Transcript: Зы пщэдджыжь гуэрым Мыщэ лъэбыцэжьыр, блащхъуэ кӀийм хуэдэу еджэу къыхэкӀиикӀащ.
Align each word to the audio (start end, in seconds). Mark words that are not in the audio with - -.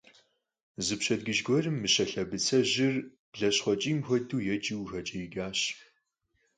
Зы 0.85 0.95
пщэдджыжь 0.99 1.41
гуэрым 1.45 1.75
Мыщэ 1.81 2.05
лъэбыцэжьыр, 2.11 2.95
блащхъуэ 3.31 3.75
кӀийм 3.81 3.99
хуэдэу 4.05 4.45
еджэу 4.55 4.81
къыхэкӀиикӀащ. 4.85 5.59